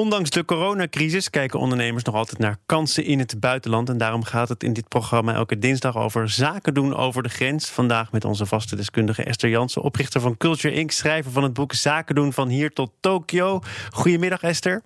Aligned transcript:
Ondanks 0.00 0.30
de 0.30 0.44
coronacrisis 0.44 1.30
kijken 1.30 1.58
ondernemers 1.58 2.04
nog 2.04 2.14
altijd 2.14 2.38
naar 2.38 2.56
kansen 2.66 3.04
in 3.04 3.18
het 3.18 3.40
buitenland. 3.40 3.88
En 3.88 3.98
daarom 3.98 4.24
gaat 4.24 4.48
het 4.48 4.62
in 4.62 4.72
dit 4.72 4.88
programma 4.88 5.34
elke 5.34 5.58
dinsdag 5.58 5.96
over 5.96 6.28
zaken 6.28 6.74
doen 6.74 6.96
over 6.96 7.22
de 7.22 7.28
grens. 7.28 7.70
Vandaag 7.70 8.12
met 8.12 8.24
onze 8.24 8.46
vaste 8.46 8.76
deskundige 8.76 9.24
Esther 9.24 9.50
Jansen, 9.50 9.82
oprichter 9.82 10.20
van 10.20 10.36
Culture 10.36 10.74
Inc., 10.74 10.90
schrijver 10.90 11.32
van 11.32 11.42
het 11.42 11.52
boek 11.52 11.72
Zaken 11.72 12.14
doen 12.14 12.32
van 12.32 12.48
hier 12.48 12.70
tot 12.70 12.90
Tokio. 13.00 13.60
Goedemiddag 13.90 14.42
Esther. 14.42 14.82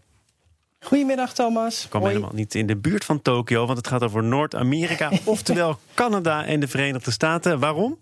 Goedemiddag 0.80 1.34
Thomas. 1.34 1.84
Ik 1.84 1.90
kwam 1.90 2.06
helemaal 2.06 2.34
niet 2.34 2.54
in 2.54 2.66
de 2.66 2.76
buurt 2.76 3.04
van 3.04 3.22
Tokio, 3.22 3.66
want 3.66 3.78
het 3.78 3.86
gaat 3.86 4.02
over 4.02 4.24
Noord-Amerika, 4.24 5.10
oftewel 5.24 5.78
Canada 5.94 6.44
en 6.44 6.60
de 6.60 6.68
Verenigde 6.68 7.10
Staten. 7.10 7.58
Waarom? 7.58 7.98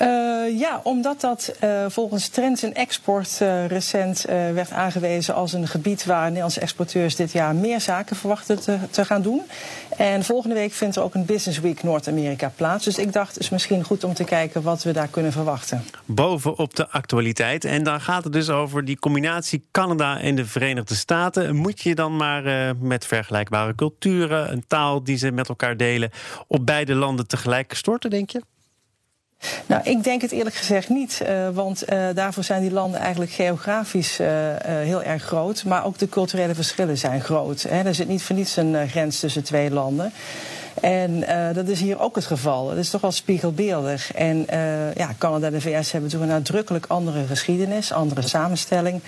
Uh, 0.00 0.58
ja, 0.58 0.80
omdat 0.82 1.20
dat 1.20 1.54
uh, 1.64 1.84
volgens 1.88 2.28
Trends 2.28 2.62
in 2.62 2.74
Export 2.74 3.38
uh, 3.42 3.66
recent 3.66 4.24
werd 4.54 4.70
aangewezen 4.70 5.34
als 5.34 5.52
een 5.52 5.68
gebied 5.68 6.04
waar 6.04 6.24
Nederlandse 6.24 6.60
exporteurs 6.60 7.16
dit 7.16 7.32
jaar 7.32 7.54
meer 7.54 7.80
zaken 7.80 8.16
verwachten 8.16 8.60
te, 8.60 8.78
te, 8.90 9.04
gaan 9.04 9.22
doen. 9.22 9.42
En 9.96 10.24
volgende 10.24 10.54
week 10.54 10.72
vindt 10.72 10.96
er 10.96 11.02
ook 11.02 11.14
een 11.14 11.24
Business 11.24 11.60
Week 11.60 11.82
Noord-Amerika 11.82 12.52
plaats. 12.56 12.84
Dus 12.84 12.98
ik 12.98 13.12
dacht, 13.12 13.34
het 13.34 13.42
is 13.42 13.48
misschien 13.48 13.84
goed 13.84 14.04
om 14.04 14.14
te 14.14 14.24
kijken 14.24 14.62
wat 14.62 14.82
we 14.82 14.92
daar 14.92 15.08
kunnen 15.08 15.32
verwachten. 15.32 15.84
Bovenop 16.04 16.76
de 16.76 16.88
actualiteit. 16.88 17.64
En 17.64 17.82
dan 17.82 18.00
gaat 18.00 18.24
het 18.24 18.32
dus 18.32 18.50
over 18.50 18.84
die 18.84 18.98
combinatie 18.98 19.64
Canada 19.70 20.20
en 20.20 20.34
de 20.34 20.46
Verenigde 20.46 20.94
Staten. 20.94 21.56
Moet 21.56 21.80
je 21.80 21.94
dan 21.94 22.16
maar 22.16 22.76
met 22.76 23.06
vergelijkbare 23.06 23.74
culturen, 23.74 24.52
een 24.52 24.64
taal 24.66 25.04
die 25.04 25.16
ze 25.16 25.30
met 25.30 25.48
elkaar 25.48 25.76
delen, 25.76 26.10
op 26.46 26.66
beide 26.66 26.94
landen 26.94 27.26
tegelijk 27.26 27.74
storten, 27.74 28.10
denk 28.10 28.30
je? 28.30 28.42
Nou, 29.66 29.82
ik 29.84 30.04
denk 30.04 30.22
het 30.22 30.32
eerlijk 30.32 30.56
gezegd 30.56 30.88
niet. 30.88 31.20
Uh, 31.22 31.48
want 31.52 31.92
uh, 31.92 32.06
daarvoor 32.14 32.44
zijn 32.44 32.62
die 32.62 32.72
landen 32.72 33.00
eigenlijk 33.00 33.30
geografisch 33.30 34.20
uh, 34.20 34.28
heel 34.66 35.02
erg 35.02 35.22
groot. 35.22 35.64
Maar 35.64 35.84
ook 35.84 35.98
de 35.98 36.08
culturele 36.08 36.54
verschillen 36.54 36.98
zijn 36.98 37.20
groot. 37.20 37.62
Hè. 37.62 37.82
Er 37.82 37.94
zit 37.94 38.08
niet 38.08 38.22
voor 38.22 38.36
niets 38.36 38.56
een 38.56 38.88
grens 38.88 39.20
tussen 39.20 39.44
twee 39.44 39.70
landen. 39.70 40.12
En 40.80 41.24
dat 41.54 41.68
is 41.68 41.80
hier 41.80 42.00
ook 42.00 42.14
het 42.14 42.24
geval. 42.24 42.68
Dat 42.68 42.76
is 42.76 42.90
toch 42.90 43.00
wel 43.00 43.12
spiegelbeeldig. 43.12 44.12
En 44.12 44.46
ja, 44.94 45.14
Canada 45.18 45.46
en 45.46 45.52
de 45.52 45.60
VS 45.60 45.92
hebben 45.92 46.10
natuurlijk 46.10 46.32
een 46.32 46.38
nadrukkelijk 46.38 46.86
andere 46.88 47.26
geschiedenis, 47.26 47.92
andere 47.92 48.22
samenstelling. 48.22 49.00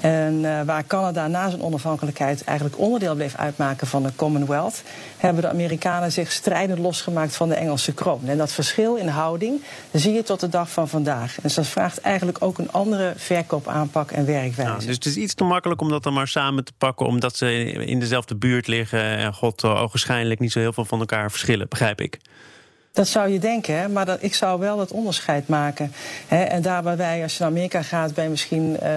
En 0.00 0.34
uh, 0.34 0.62
waar 0.62 0.86
Canada 0.86 1.26
na 1.26 1.48
zijn 1.48 1.62
onafhankelijkheid 1.62 2.44
eigenlijk 2.44 2.78
onderdeel 2.78 3.14
bleef 3.14 3.36
uitmaken 3.36 3.86
van 3.86 4.02
de 4.02 4.10
Commonwealth, 4.16 4.82
hebben 5.16 5.42
de 5.42 5.48
Amerikanen 5.48 6.12
zich 6.12 6.32
strijdend 6.32 6.78
losgemaakt 6.78 7.36
van 7.36 7.48
de 7.48 7.54
Engelse 7.54 7.92
kroon. 7.92 8.20
En 8.26 8.38
dat 8.38 8.52
verschil 8.52 8.94
in 8.94 9.08
houding 9.08 9.62
zie 9.92 10.12
je 10.12 10.22
tot 10.22 10.40
de 10.40 10.48
dag 10.48 10.70
van 10.70 10.88
vandaag. 10.88 11.36
Dus 11.42 11.54
dat 11.54 11.66
vraagt 11.66 12.00
eigenlijk 12.00 12.38
ook 12.40 12.58
een 12.58 12.72
andere 12.72 13.12
verkoopaanpak 13.16 14.10
en 14.10 14.26
werkwijze. 14.26 14.62
Nou, 14.62 14.86
dus 14.86 14.94
het 14.94 15.06
is 15.06 15.16
iets 15.16 15.34
te 15.34 15.44
makkelijk 15.44 15.80
om 15.80 15.88
dat 15.88 16.02
dan 16.02 16.12
maar 16.12 16.28
samen 16.28 16.64
te 16.64 16.72
pakken, 16.78 17.06
omdat 17.06 17.36
ze 17.36 17.62
in 17.72 18.00
dezelfde 18.00 18.36
buurt 18.36 18.66
liggen 18.66 19.16
en 19.16 19.34
God 19.34 19.64
ogenschijnlijk 19.64 20.40
niet 20.40 20.52
zo 20.52 20.58
heel 20.58 20.72
veel 20.72 20.84
van 20.84 21.00
elkaar 21.00 21.30
verschillen, 21.30 21.68
begrijp 21.68 22.00
ik. 22.00 22.18
Dat 22.92 23.08
zou 23.08 23.28
je 23.28 23.38
denken, 23.38 23.78
hè? 23.78 23.88
maar 23.88 24.06
dat, 24.06 24.18
ik 24.20 24.34
zou 24.34 24.60
wel 24.60 24.78
het 24.78 24.90
onderscheid 24.90 25.48
maken. 25.48 25.92
Hè? 26.28 26.42
En 26.42 26.62
daar 26.62 26.82
waar 26.82 26.96
wij, 26.96 27.22
als 27.22 27.32
je 27.32 27.42
naar 27.42 27.52
Amerika 27.52 27.82
gaat, 27.82 28.14
ben 28.14 28.24
je 28.24 28.30
misschien, 28.30 28.76
uh, 28.82 28.88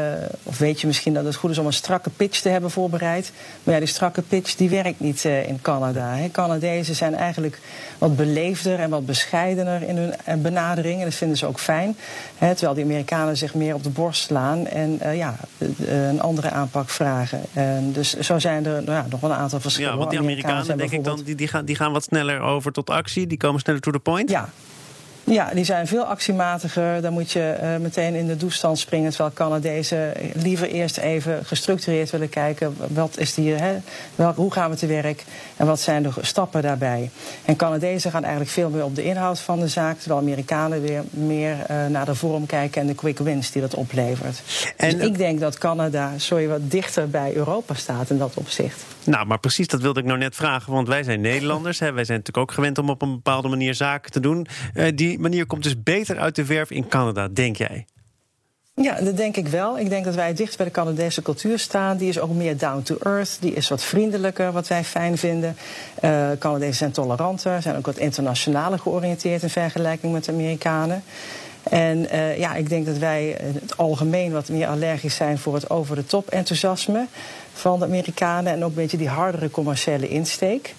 of 0.44 0.58
weet 0.58 0.82
je 0.82 0.88
misschien 0.88 1.14
dat 1.14 1.26
het 1.26 1.36
goed 1.36 1.50
is 1.50 1.58
om 1.58 1.66
een 1.66 1.74
strakke 1.74 2.10
pitch 2.10 2.40
te 2.40 2.50
hebben 2.50 2.72
voorbereid. 2.72 3.32
Maar 3.64 3.74
ja, 3.74 3.80
die 3.80 3.90
strakke 3.90 4.22
pitch 4.22 4.56
die 4.56 4.70
werkt 4.70 5.00
niet 5.00 5.24
uh, 5.24 5.48
in 5.48 5.62
Canada. 5.62 6.16
Hè? 6.16 6.30
Canadezen 6.30 6.96
zijn 6.96 7.16
eigenlijk 7.16 7.60
wat 7.98 8.16
beleefder 8.16 8.80
en 8.80 8.90
wat 8.90 9.06
bescheidener 9.06 9.82
in 9.82 9.98
hun 9.98 10.14
eh, 10.24 10.36
benadering. 10.36 11.00
En 11.00 11.06
dat 11.06 11.16
vinden 11.16 11.38
ze 11.38 11.46
ook 11.46 11.60
fijn. 11.60 11.98
Hè? 12.38 12.52
Terwijl 12.52 12.74
die 12.74 12.84
Amerikanen 12.84 13.38
zich 13.38 13.54
meer 13.54 13.74
op 13.74 13.84
de 13.84 13.90
borst 13.90 14.24
slaan 14.24 14.68
en 14.68 15.00
uh, 15.04 15.18
ja, 15.18 15.36
een 15.86 16.22
andere 16.22 16.50
aanpak 16.50 16.90
vragen. 16.90 17.42
En 17.54 17.92
dus 17.92 18.20
zo 18.20 18.40
zijn 18.40 18.66
er 18.66 18.84
nou 18.84 18.98
ja, 18.98 19.06
nog 19.10 19.20
wel 19.20 19.30
een 19.30 19.36
aantal 19.36 19.60
verschillen. 19.60 19.92
Ja, 19.92 19.98
want 19.98 20.10
die 20.10 20.20
Amerikanen, 20.20 20.78
denk 20.78 20.92
ik 20.92 21.04
dan, 21.04 21.22
die, 21.26 21.36
die, 21.36 21.48
gaan, 21.48 21.66
die 21.66 21.76
gaan 21.76 21.92
wat 21.92 22.04
sneller 22.04 22.40
over 22.40 22.72
tot 22.72 22.90
actie. 22.90 23.28
Die 23.28 23.38
komen 23.38 23.60
sneller 23.60 23.82
to 23.86 23.92
the 23.92 24.00
point? 24.00 24.30
Ja, 24.30 24.50
ja, 25.26 25.50
die 25.54 25.64
zijn 25.64 25.88
veel 25.88 26.04
actiematiger. 26.04 27.02
Dan 27.02 27.14
moet 27.14 27.32
je 27.32 27.58
uh, 27.62 27.78
meteen 27.78 28.16
in 28.16 28.28
de 28.28 28.38
doestand 28.38 28.80
springen. 28.80 29.10
Terwijl 29.10 29.32
Canadezen 29.34 30.14
liever 30.34 30.68
eerst 30.68 30.98
even 30.98 31.46
gestructureerd 31.46 32.10
willen 32.10 32.30
kijken. 32.30 32.76
Wat 32.88 33.18
is 33.18 33.34
die, 33.34 33.54
hè, 33.54 33.78
wel, 34.16 34.34
hoe 34.34 34.52
gaan 34.52 34.70
we 34.70 34.76
te 34.76 34.86
werk 34.86 35.24
en 35.58 35.66
wat 35.66 35.80
zijn 35.80 36.04
de 36.04 36.12
stappen 36.22 36.62
daarbij? 36.62 37.10
En 37.46 37.56
Canadezen 37.56 38.12
gaan 38.12 38.24
eigenlijk 38.24 38.52
veel 38.52 38.70
meer 38.70 38.84
op 38.84 38.96
de 38.96 39.04
inhoud 39.04 39.40
van 39.40 39.60
de 39.60 39.68
zaak. 39.68 40.00
Terwijl 40.00 40.22
Amerikanen 40.22 40.82
weer 40.82 41.04
meer 41.10 41.56
uh, 41.72 41.86
naar 41.88 42.06
de 42.06 42.16
vorm 42.16 42.46
kijken 42.46 42.82
en 42.82 42.88
de 42.88 42.96
quick 42.96 43.18
wins 43.18 43.52
die 43.52 43.62
dat 43.62 43.76
oplevert. 43.76 44.42
En 44.78 44.98
dus 44.98 45.08
ik 45.08 45.18
denk 45.18 45.40
dat 45.40 45.58
Canada, 45.58 46.12
sorry, 46.18 46.48
wat 46.48 46.72
dichter 46.72 47.10
bij 47.10 47.36
Europa 47.36 47.74
staat 47.74 48.10
in 48.10 48.18
dat 48.18 48.34
opzicht. 48.34 48.84
Nou, 49.06 49.26
maar 49.26 49.40
precies 49.40 49.68
dat 49.68 49.82
wilde 49.82 50.00
ik 50.00 50.06
nou 50.06 50.18
net 50.18 50.36
vragen. 50.36 50.74
Want 50.74 50.88
wij 50.88 51.04
zijn 51.04 51.22
Nederlanders. 51.22 51.80
Hè, 51.80 51.92
wij 51.92 52.06
zijn 52.06 52.18
natuurlijk 52.18 52.50
ook 52.50 52.56
gewend 52.56 52.78
om 52.78 52.90
op 52.90 53.02
een 53.02 53.12
bepaalde 53.12 53.48
manier 53.48 53.74
zaken 53.74 54.12
te 54.12 54.20
doen. 54.20 54.48
Uh, 54.74 54.88
die 54.96 55.20
manier 55.20 55.46
komt 55.46 55.64
dus 55.64 55.84
beter 55.84 56.20
uit 56.20 56.36
de 56.36 56.46
verf 56.46 56.72
in 56.72 56.88
Canada, 56.88 57.28
denk 57.28 57.56
jij? 57.56 57.86
Ja, 58.82 59.02
dat 59.02 59.18
denk 59.18 59.38
ik 59.38 59.48
wel. 59.48 59.80
Ik 59.80 59.90
denk 59.90 60.06
dat 60.06 60.16
wij 60.16 60.34
dicht 60.34 60.58
bij 60.58 60.66
de 60.66 60.72
Canadese 60.72 61.22
cultuur 61.22 61.60
staan. 61.60 61.98
Die 61.98 62.10
is 62.10 62.20
ook 62.20 62.34
meer 62.34 62.58
down 62.58 62.82
to 62.82 62.98
earth. 63.04 63.38
Die 63.40 63.54
is 63.54 63.70
wat 63.70 63.84
vriendelijker, 63.84 64.52
wat 64.52 64.68
wij 64.68 64.84
fijn 64.84 65.18
vinden. 65.18 65.56
Uh, 66.04 66.28
Canadezen 66.40 66.76
zijn 66.76 66.92
toleranter, 66.92 67.62
zijn 67.62 67.78
ook 67.78 67.86
wat 67.86 67.98
internationaler 67.98 68.80
georiënteerd 68.80 69.44
in 69.44 69.50
vergelijking 69.50 70.14
met 70.14 70.26
de 70.26 70.32
Amerikanen. 70.32 71.04
En 71.70 72.08
uh, 72.14 72.38
ja, 72.38 72.56
ik 72.56 72.70
denk 72.70 72.86
dat 72.86 72.98
wij 72.98 73.30
in 73.30 73.60
het 73.62 73.78
algemeen 73.78 74.32
wat 74.32 74.50
meer 74.50 74.68
allergisch 74.68 75.16
zijn 75.16 75.38
voor 75.38 75.54
het 75.54 75.70
over 75.70 75.96
de 75.96 76.06
top 76.06 76.30
enthousiasme 76.30 77.06
van 77.54 77.80
de 77.80 77.86
Amerikanen. 77.86 78.54
En 78.54 78.64
ook 78.64 78.70
een 78.70 78.76
beetje 78.76 78.98
die 78.98 79.10
hardere 79.10 79.52
commerciële 79.52 80.08
insteek. 80.08 80.74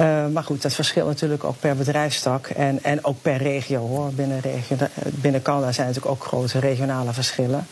Uh, 0.00 0.26
maar 0.26 0.44
goed, 0.44 0.62
dat 0.62 0.74
verschilt 0.74 1.06
natuurlijk 1.06 1.44
ook 1.44 1.60
per 1.60 1.76
bedrijfstak 1.76 2.46
en, 2.46 2.78
en 2.82 3.04
ook 3.04 3.16
per 3.22 3.36
regio 3.36 3.78
hoor. 3.78 4.12
Binnen, 4.12 4.40
regio, 4.40 4.76
binnen 5.02 5.42
Canada 5.42 5.72
zijn 5.72 5.86
natuurlijk 5.86 6.14
ook 6.14 6.24
grote 6.24 6.58
regionale 6.58 7.12
verschillen. 7.12 7.66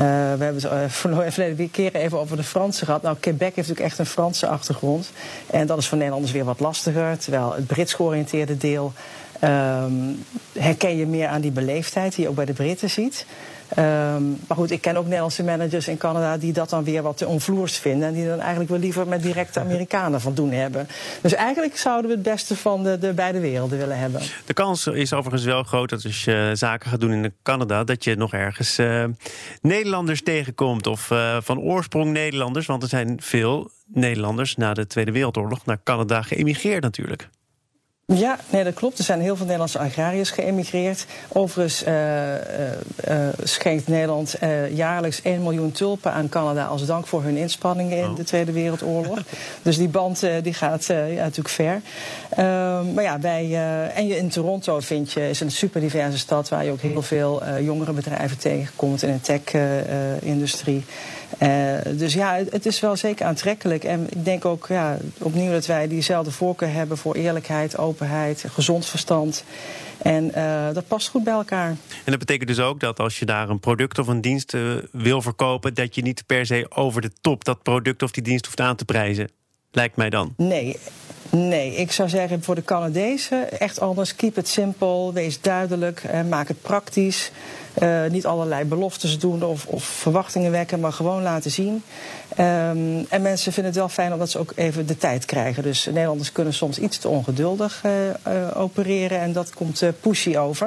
Uh, 0.00 0.04
we 0.38 0.44
hebben 0.44 0.62
het 0.62 0.92
verleden 1.34 1.70
keren 1.70 2.00
even 2.00 2.18
over 2.18 2.36
de 2.36 2.42
Fransen 2.42 2.86
gehad. 2.86 3.02
Nou, 3.02 3.16
Quebec 3.20 3.54
heeft 3.54 3.56
natuurlijk 3.56 3.86
echt 3.86 3.98
een 3.98 4.06
Franse 4.06 4.46
achtergrond. 4.46 5.10
En 5.46 5.66
dat 5.66 5.78
is 5.78 5.86
voor 5.86 5.96
Nederlanders 5.96 6.32
weer 6.32 6.44
wat 6.44 6.60
lastiger. 6.60 7.18
Terwijl 7.18 7.54
het 7.54 7.66
Brits 7.66 7.94
georiënteerde 7.94 8.56
deel 8.56 8.92
um, 9.44 10.24
herken 10.52 10.96
je 10.96 11.06
meer 11.06 11.28
aan 11.28 11.40
die 11.40 11.50
beleefdheid 11.50 12.14
die 12.14 12.24
je 12.24 12.30
ook 12.30 12.36
bij 12.36 12.44
de 12.44 12.52
Britten 12.52 12.90
ziet. 12.90 13.26
Um, 13.78 14.38
maar 14.48 14.56
goed, 14.56 14.70
ik 14.70 14.80
ken 14.80 14.96
ook 14.96 15.04
Nederlandse 15.04 15.44
managers 15.44 15.88
in 15.88 15.96
Canada 15.96 16.36
die 16.36 16.52
dat 16.52 16.70
dan 16.70 16.84
weer 16.84 17.02
wat 17.02 17.16
te 17.16 17.26
onvloers 17.26 17.78
vinden. 17.78 18.08
En 18.08 18.14
die 18.14 18.26
dan 18.26 18.40
eigenlijk 18.40 18.70
wel 18.70 18.78
liever 18.78 19.06
met 19.06 19.22
directe 19.22 19.60
Amerikanen 19.60 20.20
van 20.20 20.34
doen 20.34 20.50
hebben. 20.50 20.88
Dus 21.20 21.34
eigenlijk 21.34 21.76
zouden 21.76 22.10
we 22.10 22.16
het 22.16 22.24
beste 22.24 22.56
van 22.56 22.82
de, 22.82 22.98
de 22.98 23.12
beide 23.12 23.40
werelden 23.40 23.78
willen 23.78 23.98
hebben. 23.98 24.20
De 24.46 24.52
kans 24.52 24.86
is 24.86 25.12
overigens 25.12 25.44
wel 25.44 25.62
groot 25.62 25.88
dat 25.88 26.04
als 26.04 26.24
je 26.24 26.50
zaken 26.54 26.90
gaat 26.90 27.00
doen 27.00 27.12
in 27.12 27.32
Canada, 27.42 27.84
dat 27.84 28.04
je 28.04 28.16
nog 28.16 28.32
ergens 28.32 28.78
uh, 28.78 29.04
Nederlanders 29.60 30.22
tegenkomt. 30.22 30.86
Of 30.86 31.10
uh, 31.10 31.36
van 31.40 31.58
oorsprong 31.58 32.12
Nederlanders. 32.12 32.66
Want 32.66 32.82
er 32.82 32.88
zijn 32.88 33.16
veel 33.22 33.70
Nederlanders 33.86 34.56
na 34.56 34.74
de 34.74 34.86
Tweede 34.86 35.12
Wereldoorlog 35.12 35.64
naar 35.64 35.78
Canada 35.84 36.22
geëmigreerd 36.22 36.82
natuurlijk. 36.82 37.28
Ja, 38.14 38.38
nee, 38.50 38.64
dat 38.64 38.74
klopt. 38.74 38.98
Er 38.98 39.04
zijn 39.04 39.20
heel 39.20 39.36
veel 39.36 39.44
Nederlandse 39.44 39.78
agrariërs 39.78 40.30
geëmigreerd. 40.30 41.06
Overigens 41.28 41.84
uh, 41.86 42.34
uh, 42.34 42.38
uh, 43.08 43.28
schenkt 43.42 43.88
Nederland 43.88 44.36
jaarlijks 44.70 45.22
1 45.22 45.42
miljoen 45.42 45.72
tulpen 45.72 46.12
aan 46.12 46.28
Canada 46.28 46.64
als 46.64 46.86
dank 46.86 47.06
voor 47.06 47.22
hun 47.22 47.36
inspanningen 47.36 47.98
in 47.98 48.10
oh. 48.10 48.16
de 48.16 48.24
Tweede 48.24 48.52
Wereldoorlog. 48.52 49.18
dus 49.62 49.76
die 49.76 49.88
band 49.88 50.26
die 50.42 50.54
gaat 50.54 50.86
ja, 50.86 51.04
natuurlijk 51.06 51.48
ver. 51.48 51.80
Ehm, 52.28 52.94
maar 52.94 53.04
ja, 53.04 53.18
bij, 53.18 53.54
en 53.94 54.06
je 54.06 54.16
in 54.16 54.28
Toronto 54.28 54.80
vind 54.80 55.12
je, 55.12 55.28
is 55.28 55.40
een 55.40 55.50
super 55.50 55.80
diverse 55.80 56.18
stad 56.18 56.48
waar 56.48 56.64
je 56.64 56.70
ook 56.70 56.80
heel 56.80 57.02
veel 57.02 57.42
jongere 57.60 57.92
bedrijven 57.92 58.38
tegenkomt 58.38 59.02
in 59.02 59.12
de 59.12 59.20
tech-industrie. 59.20 60.84
Dus 61.96 62.14
ja, 62.14 62.34
het, 62.50 62.66
is 62.66 62.80
wel 62.80 62.96
zeker 62.96 63.26
aantrekkelijk. 63.26 63.84
En 63.84 64.06
ik 64.10 64.24
denk 64.24 64.44
ook 64.44 64.66
ja, 64.68 64.98
opnieuw 65.18 65.50
dat 65.50 65.66
wij 65.66 65.88
diezelfde 65.88 66.30
voorkeur 66.30 66.72
hebben 66.72 66.98
voor 66.98 67.14
eerlijkheid, 67.14 67.78
openheid 67.78 68.44
gezond 68.48 68.86
verstand. 68.86 69.44
En 69.98 70.32
uh, 70.36 70.72
dat 70.72 70.88
past 70.88 71.08
goed 71.08 71.24
bij 71.24 71.32
elkaar. 71.32 71.68
En 71.68 71.78
dat 72.04 72.18
betekent 72.18 72.48
dus 72.48 72.60
ook 72.60 72.80
dat 72.80 73.00
als 73.00 73.18
je 73.18 73.24
daar 73.24 73.48
een 73.48 73.60
product 73.60 73.98
of 73.98 74.06
een 74.06 74.20
dienst 74.20 74.54
uh, 74.54 74.74
wil 74.92 75.22
verkopen, 75.22 75.74
dat 75.74 75.94
je 75.94 76.02
niet 76.02 76.26
per 76.26 76.46
se 76.46 76.66
over 76.68 77.00
de 77.00 77.10
top 77.20 77.44
dat 77.44 77.62
product 77.62 78.02
of 78.02 78.10
die 78.10 78.22
dienst 78.22 78.44
hoeft 78.44 78.60
aan 78.60 78.76
te 78.76 78.84
prijzen. 78.84 79.28
Lijkt 79.70 79.96
mij 79.96 80.10
dan. 80.10 80.34
Nee, 80.36 80.76
Nee, 81.30 81.74
ik 81.74 81.92
zou 81.92 82.08
zeggen 82.08 82.42
voor 82.42 82.54
de 82.54 82.64
Canadezen 82.64 83.60
echt 83.60 83.80
anders. 83.80 84.16
Keep 84.16 84.38
it 84.38 84.48
simple, 84.48 85.12
wees 85.12 85.40
duidelijk, 85.40 86.04
eh, 86.04 86.22
maak 86.22 86.48
het 86.48 86.62
praktisch. 86.62 87.30
Uh, 87.82 88.06
niet 88.10 88.26
allerlei 88.26 88.64
beloftes 88.64 89.18
doen 89.18 89.42
of, 89.42 89.66
of, 89.66 89.84
verwachtingen 89.84 90.50
wekken, 90.50 90.80
maar 90.80 90.92
gewoon 90.92 91.22
laten 91.22 91.50
zien. 91.50 91.82
Um, 92.38 93.06
en 93.08 93.22
mensen 93.22 93.52
vinden 93.52 93.72
het 93.72 93.80
wel 93.80 93.88
fijn 93.88 94.12
omdat 94.12 94.30
ze 94.30 94.38
ook 94.38 94.52
even 94.54 94.86
de 94.86 94.96
tijd 94.96 95.24
krijgen. 95.24 95.62
Dus 95.62 95.84
Nederlanders 95.84 96.32
kunnen 96.32 96.54
soms 96.54 96.78
iets 96.78 96.98
te 96.98 97.08
ongeduldig 97.08 97.82
uh, 97.86 97.92
opereren 98.54 99.20
en 99.20 99.32
dat 99.32 99.54
komt 99.54 99.82
pushy 100.00 100.36
over. 100.36 100.66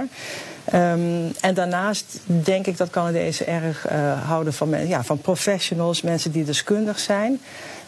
Um, 0.74 1.32
en 1.40 1.54
daarnaast 1.54 2.20
denk 2.26 2.66
ik 2.68 2.78
dat 2.78 2.90
Canadezen 2.90 3.48
erg 3.48 3.86
houden 4.26 4.54
van, 4.54 4.88
ja, 4.88 5.04
van 5.04 5.22
professionals, 5.22 6.02
mensen 6.02 6.32
die 6.32 6.44
deskundig 6.44 7.00
zijn. 7.00 7.40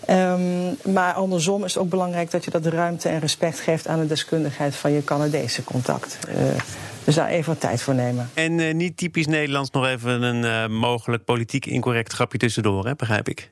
Um, 0.09 0.77
maar 0.93 1.13
andersom 1.13 1.63
is 1.63 1.73
het 1.73 1.83
ook 1.83 1.89
belangrijk 1.89 2.31
dat 2.31 2.43
je 2.43 2.51
dat 2.51 2.65
ruimte 2.65 3.09
en 3.09 3.19
respect 3.19 3.59
geeft 3.59 3.87
aan 3.87 3.99
de 3.99 4.07
deskundigheid 4.07 4.75
van 4.75 4.91
je 4.91 5.03
Canadese 5.03 5.63
contact. 5.63 6.19
Uh, 6.29 6.35
dus 7.03 7.15
daar 7.15 7.27
even 7.27 7.51
wat 7.51 7.61
tijd 7.61 7.81
voor 7.81 7.95
nemen. 7.95 8.29
En 8.33 8.59
uh, 8.59 8.73
niet 8.73 8.97
typisch 8.97 9.27
Nederlands 9.27 9.69
nog 9.71 9.85
even 9.85 10.21
een 10.21 10.43
uh, 10.43 10.79
mogelijk 10.79 11.23
politiek 11.23 11.65
incorrect 11.65 12.13
grapje 12.13 12.37
tussendoor, 12.37 12.85
hè, 12.85 12.95
begrijp 12.95 13.29
ik. 13.29 13.49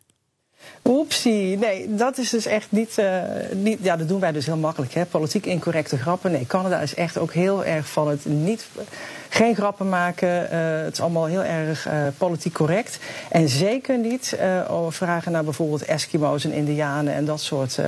Oepsie, 0.83 1.57
nee, 1.57 1.95
dat 1.95 2.17
is 2.17 2.29
dus 2.29 2.45
echt 2.45 2.67
niet, 2.69 2.97
uh, 2.99 3.21
niet. 3.51 3.79
Ja, 3.81 3.97
dat 3.97 4.07
doen 4.07 4.19
wij 4.19 4.31
dus 4.31 4.45
heel 4.45 4.57
makkelijk, 4.57 4.93
hè? 4.93 5.05
Politiek 5.05 5.45
incorrecte 5.45 5.97
grappen. 5.97 6.31
Nee, 6.31 6.45
Canada 6.45 6.79
is 6.79 6.95
echt 6.95 7.17
ook 7.17 7.33
heel 7.33 7.65
erg 7.65 7.89
van 7.89 8.07
het 8.07 8.25
niet. 8.25 8.65
Geen 9.29 9.55
grappen 9.55 9.89
maken. 9.89 10.27
Uh, 10.27 10.83
het 10.83 10.93
is 10.93 11.01
allemaal 11.01 11.25
heel 11.25 11.43
erg 11.43 11.87
uh, 11.87 11.93
politiek 12.17 12.53
correct. 12.53 12.99
En 13.29 13.49
zeker 13.49 13.97
niet 13.97 14.37
over 14.69 14.93
vragen 14.93 15.31
naar 15.31 15.43
bijvoorbeeld 15.43 15.85
Eskimo's 15.85 16.43
en 16.43 16.51
Indianen 16.51 17.13
en 17.13 17.25
dat 17.25 17.41
soort 17.41 17.79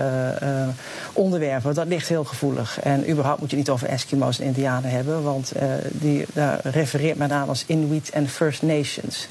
onderwerpen. 1.14 1.74
Dat 1.74 1.88
ligt 1.88 2.08
heel 2.08 2.24
gevoelig. 2.24 2.80
En 2.80 3.10
überhaupt 3.10 3.40
moet 3.40 3.52
je 3.52 3.58
niet 3.58 3.70
over 3.70 3.88
Eskimo's 3.88 4.40
en 4.40 4.46
Indianen 4.46 4.90
hebben, 4.90 5.24
want 5.24 5.52
die, 5.88 6.26
daar 6.34 6.60
refereert 6.64 7.18
men 7.18 7.32
aan 7.32 7.50
als 7.50 7.64
Inuit 7.68 8.10
en 8.10 8.30
First 8.30 8.62
Nations. 8.62 9.28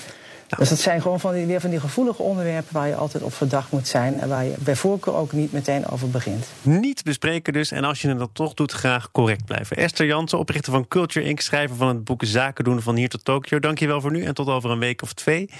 Dus 0.59 0.69
dat 0.69 0.79
zijn 0.79 1.03
gewoon 1.03 1.21
van 1.21 1.35
die, 1.35 1.47
weer 1.47 1.61
van 1.61 1.71
die 1.71 1.81
gevoelige 1.81 2.23
onderwerpen 2.23 2.75
waar 2.75 2.89
je 2.89 2.95
altijd 2.95 3.23
op 3.23 3.35
verdacht 3.35 3.71
moet 3.71 3.89
zijn. 3.89 4.21
En 4.21 4.29
waar 4.29 4.45
je 4.45 4.55
bij 4.59 4.77
voorkeur 4.77 5.15
ook 5.15 5.33
niet 5.33 5.53
meteen 5.53 5.87
over 5.87 6.11
begint. 6.11 6.47
Niet 6.63 7.03
bespreken 7.03 7.53
dus. 7.53 7.71
En 7.71 7.85
als 7.85 8.03
je 8.03 8.09
het 8.09 8.19
dat 8.19 8.31
toch 8.33 8.55
doet, 8.55 8.73
graag 8.73 9.11
correct 9.11 9.45
blijven. 9.45 9.77
Esther 9.77 10.07
Jansen, 10.07 10.39
oprichter 10.39 10.73
van 10.73 10.89
Culture 10.89 11.27
Inc., 11.27 11.41
schrijver 11.41 11.77
van 11.77 11.89
het 11.89 12.05
boek 12.05 12.25
Zaken 12.25 12.65
doen 12.65 12.83
van 12.83 12.97
hier 12.97 13.09
tot 13.09 13.25
Tokio. 13.25 13.59
Dankjewel 13.59 14.01
voor 14.01 14.13
nu 14.13 14.25
en 14.25 14.35
tot 14.35 14.49
over 14.49 14.71
een 14.71 14.79
week 14.79 15.03
of 15.03 15.13
twee. 15.13 15.51